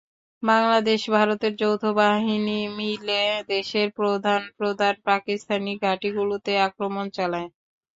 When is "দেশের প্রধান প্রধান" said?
3.49-4.93